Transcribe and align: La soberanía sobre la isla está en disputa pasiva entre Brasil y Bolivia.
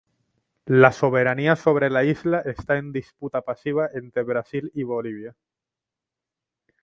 La 0.65 0.91
soberanía 0.91 1.55
sobre 1.55 1.91
la 1.91 2.03
isla 2.03 2.39
está 2.39 2.77
en 2.77 2.91
disputa 2.91 3.43
pasiva 3.43 3.87
entre 3.93 4.23
Brasil 4.23 4.71
y 4.73 4.81
Bolivia. 4.81 5.35